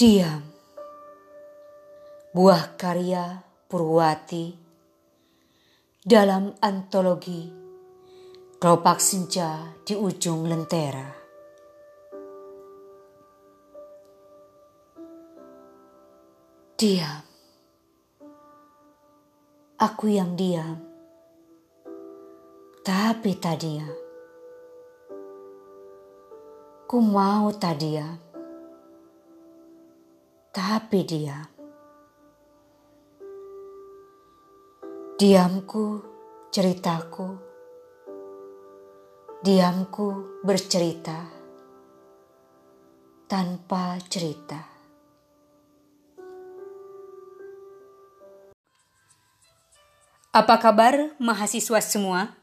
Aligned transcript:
Diam. 0.00 0.40
Buah 2.32 2.72
karya 2.80 3.44
Purwati 3.68 4.48
dalam 6.00 6.56
antologi 6.56 7.44
Kelopak 8.56 8.96
Senja 8.96 9.76
di 9.84 9.92
Ujung 9.92 10.48
Lentera. 10.48 11.04
Diam. 16.80 17.20
Aku 19.84 20.08
yang 20.08 20.32
diam. 20.32 20.80
Tapi 22.80 23.36
tak 23.36 23.60
diam. 23.60 23.92
Ku 26.88 27.04
mau 27.04 27.52
tak 27.52 27.76
diam. 27.76 28.29
Tapi 30.50 31.06
diam. 31.06 31.46
Diamku, 35.14 35.86
ceritaku. 36.50 37.38
Diamku 39.46 40.42
bercerita 40.42 41.22
tanpa 43.30 44.02
cerita. 44.10 44.66
Apa 50.34 50.58
kabar 50.58 51.14
mahasiswa 51.22 51.78
semua? 51.78 52.34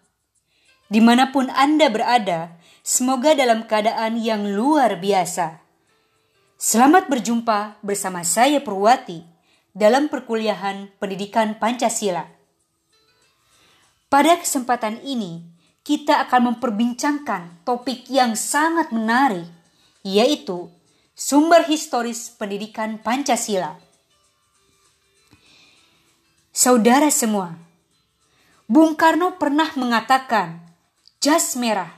Di 0.88 1.03
mana 1.03 1.35
pun 1.35 1.52
Anda 1.52 1.91
berada, 1.91 2.55
semoga 2.88 3.35
dalam 3.35 3.67
keadaan 3.67 4.16
yang 4.16 4.47
luar 4.55 4.95
biasa. 4.95 5.66
Selamat 6.57 7.05
berjumpa 7.05 7.77
bersama 7.85 8.25
saya 8.25 8.57
Purwati 8.57 9.22
dalam 9.77 10.09
perkuliahan 10.09 10.89
pendidikan 10.97 11.53
Pancasila. 11.61 12.25
Pada 14.09 14.33
kesempatan 14.41 14.97
ini, 15.05 15.45
kita 15.85 16.17
akan 16.25 16.58
memperbincangkan 16.58 17.61
topik 17.61 18.09
yang 18.09 18.33
sangat 18.33 18.89
menarik, 18.89 19.45
yaitu 20.02 20.73
sumber 21.13 21.61
historis 21.69 22.33
pendidikan 22.33 22.97
Pancasila. 23.05 23.78
Saudara 26.50 27.13
semua, 27.13 27.53
Bung 28.66 28.97
Karno 28.97 29.38
pernah 29.38 29.69
mengatakan, 29.78 30.58
"Jas 31.22 31.53
merah, 31.53 31.94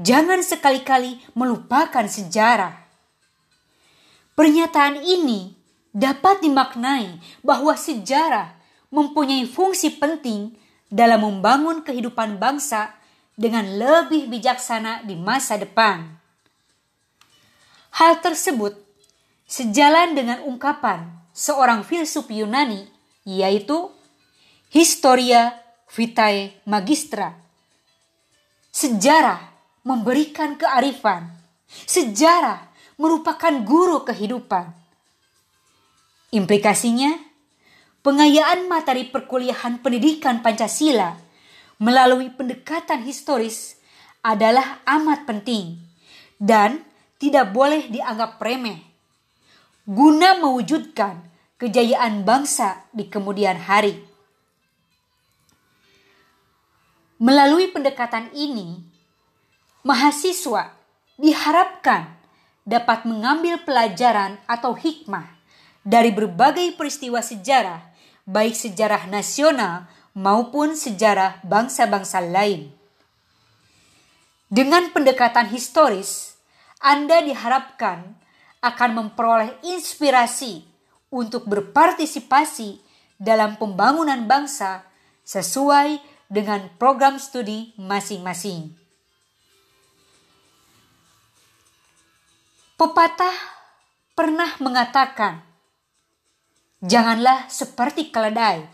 jangan 0.00 0.40
sekali-kali 0.40 1.20
melupakan 1.36 2.08
sejarah." 2.08 2.81
Pernyataan 4.32 5.04
ini 5.04 5.52
dapat 5.92 6.40
dimaknai 6.40 7.20
bahwa 7.44 7.76
sejarah 7.76 8.56
mempunyai 8.88 9.44
fungsi 9.44 9.92
penting 10.00 10.56
dalam 10.88 11.24
membangun 11.24 11.84
kehidupan 11.84 12.40
bangsa 12.40 12.96
dengan 13.36 13.64
lebih 13.64 14.32
bijaksana 14.32 15.04
di 15.04 15.16
masa 15.16 15.60
depan. 15.60 16.16
Hal 17.92 18.24
tersebut 18.24 18.72
sejalan 19.44 20.16
dengan 20.16 20.40
ungkapan 20.48 21.12
seorang 21.36 21.84
filsuf 21.84 22.32
Yunani 22.32 22.88
yaitu 23.28 23.92
Historia 24.72 25.52
Vitae 25.92 26.56
Magistra. 26.64 27.36
Sejarah 28.72 29.52
memberikan 29.84 30.56
kearifan. 30.56 31.28
Sejarah 31.68 32.71
merupakan 32.96 33.54
guru 33.64 34.04
kehidupan. 34.04 34.72
Implikasinya, 36.32 37.12
pengayaan 38.00 38.66
materi 38.68 39.08
perkuliahan 39.08 39.84
pendidikan 39.84 40.40
Pancasila 40.40 41.16
melalui 41.76 42.32
pendekatan 42.32 43.04
historis 43.04 43.76
adalah 44.24 44.80
amat 44.86 45.28
penting 45.28 45.76
dan 46.40 46.80
tidak 47.20 47.52
boleh 47.52 47.90
dianggap 47.90 48.40
remeh 48.40 48.92
guna 49.82 50.38
mewujudkan 50.38 51.26
kejayaan 51.58 52.22
bangsa 52.22 52.86
di 52.94 53.10
kemudian 53.10 53.58
hari. 53.58 53.98
Melalui 57.22 57.70
pendekatan 57.70 58.30
ini, 58.34 58.82
mahasiswa 59.86 60.74
diharapkan 61.18 62.18
dapat 62.62 63.04
mengambil 63.06 63.58
pelajaran 63.62 64.38
atau 64.46 64.74
hikmah 64.74 65.26
dari 65.82 66.14
berbagai 66.14 66.78
peristiwa 66.78 67.18
sejarah 67.18 67.92
baik 68.22 68.54
sejarah 68.54 69.10
nasional 69.10 69.90
maupun 70.14 70.78
sejarah 70.78 71.42
bangsa-bangsa 71.42 72.22
lain. 72.22 72.70
Dengan 74.52 74.92
pendekatan 74.92 75.48
historis, 75.48 76.36
Anda 76.78 77.24
diharapkan 77.24 78.14
akan 78.62 78.90
memperoleh 78.94 79.58
inspirasi 79.64 80.62
untuk 81.08 81.48
berpartisipasi 81.48 82.78
dalam 83.16 83.56
pembangunan 83.56 84.28
bangsa 84.28 84.84
sesuai 85.24 85.98
dengan 86.28 86.68
program 86.76 87.16
studi 87.16 87.72
masing-masing. 87.80 88.81
Pepatah 92.82 93.38
pernah 94.10 94.58
mengatakan, 94.58 95.38
Janganlah 96.82 97.46
seperti 97.46 98.10
keledai 98.10 98.66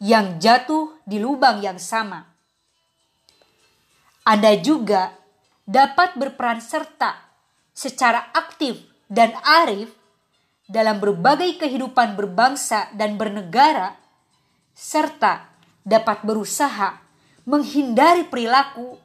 yang 0.00 0.40
jatuh 0.40 0.96
di 1.04 1.20
lubang 1.20 1.60
yang 1.60 1.76
sama. 1.76 2.24
Anda 4.24 4.56
juga 4.56 5.12
dapat 5.68 6.16
berperan 6.16 6.64
serta 6.64 7.20
secara 7.76 8.32
aktif 8.32 8.80
dan 9.12 9.36
arif 9.44 9.92
dalam 10.64 10.96
berbagai 10.96 11.60
kehidupan 11.60 12.16
berbangsa 12.16 12.88
dan 12.96 13.20
bernegara, 13.20 13.92
serta 14.72 15.52
dapat 15.84 16.24
berusaha 16.24 16.96
menghindari 17.44 18.24
perilaku 18.24 18.96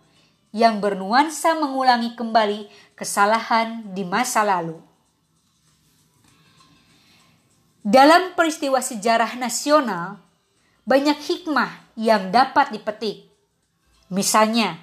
yang 0.56 0.80
bernuansa 0.80 1.56
mengulangi 1.60 2.16
kembali 2.16 2.68
kesalahan 2.96 3.92
di 3.92 4.04
masa 4.08 4.44
lalu. 4.48 4.80
Dalam 7.88 8.36
peristiwa 8.36 8.84
sejarah 8.84 9.40
nasional, 9.40 10.20
banyak 10.84 11.16
hikmah 11.20 11.96
yang 11.96 12.36
dapat 12.36 12.76
dipetik. 12.76 13.32
Misalnya, 14.12 14.76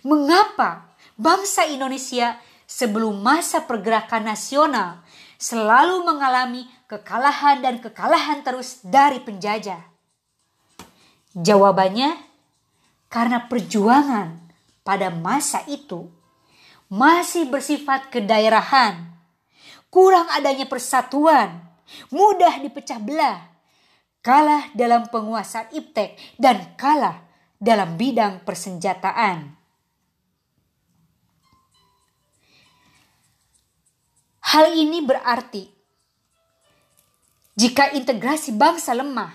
mengapa 0.00 0.88
bangsa 1.20 1.68
Indonesia 1.68 2.40
sebelum 2.64 3.20
masa 3.20 3.64
pergerakan 3.64 4.24
nasional 4.32 5.04
selalu 5.36 6.04
mengalami 6.04 6.64
kekalahan 6.88 7.60
dan 7.60 7.76
kekalahan 7.80 8.40
terus 8.40 8.80
dari 8.84 9.20
penjajah? 9.20 9.80
Jawabannya, 11.36 12.16
karena 13.12 13.48
perjuangan 13.48 14.49
pada 14.82 15.12
masa 15.12 15.62
itu 15.68 16.08
masih 16.90 17.46
bersifat 17.46 18.10
kedaerahan, 18.10 19.14
kurang 19.94 20.26
adanya 20.34 20.66
persatuan, 20.66 21.62
mudah 22.10 22.58
dipecah 22.58 22.98
belah, 22.98 23.46
kalah 24.26 24.66
dalam 24.74 25.06
penguasaan 25.06 25.70
iptek 25.70 26.18
dan 26.34 26.74
kalah 26.74 27.22
dalam 27.62 27.94
bidang 27.94 28.42
persenjataan. 28.42 29.54
Hal 34.50 34.74
ini 34.74 34.98
berarti 34.98 35.62
jika 37.54 37.94
integrasi 37.94 38.50
bangsa 38.56 38.98
lemah, 38.98 39.30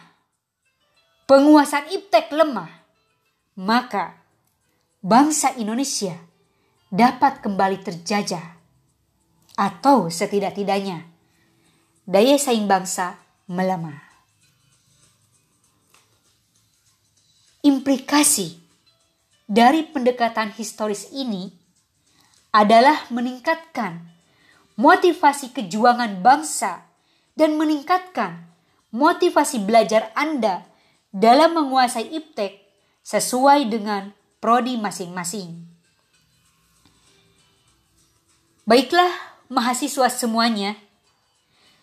penguasaan 1.24 1.88
iptek 1.94 2.36
lemah, 2.36 2.68
maka 3.56 4.25
bangsa 5.06 5.54
Indonesia 5.62 6.18
dapat 6.90 7.46
kembali 7.46 7.78
terjajah 7.86 8.58
atau 9.54 10.10
setidak-tidaknya 10.10 11.06
daya 12.10 12.42
saing 12.42 12.66
bangsa 12.66 13.22
melemah. 13.46 14.02
Implikasi 17.62 18.58
dari 19.46 19.86
pendekatan 19.86 20.50
historis 20.58 21.14
ini 21.14 21.54
adalah 22.50 23.06
meningkatkan 23.14 24.10
motivasi 24.74 25.54
kejuangan 25.54 26.26
bangsa 26.26 26.82
dan 27.38 27.54
meningkatkan 27.62 28.50
motivasi 28.90 29.70
belajar 29.70 30.10
Anda 30.18 30.66
dalam 31.14 31.54
menguasai 31.54 32.10
iptek 32.10 32.58
sesuai 33.06 33.70
dengan 33.70 34.25
prodi 34.46 34.78
masing-masing. 34.78 35.58
Baiklah 38.70 39.10
mahasiswa 39.50 40.06
semuanya, 40.14 40.78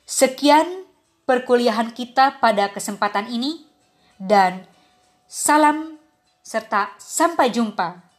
Sekian 0.06 0.86
perkuliahan 1.26 1.90
kita 1.90 2.38
pada 2.38 2.70
kesempatan 2.70 3.26
ini 3.34 3.66
dan 4.22 4.70
salam 5.26 5.98
serta 6.46 6.94
sampai 7.02 7.50
jumpa. 7.50 8.11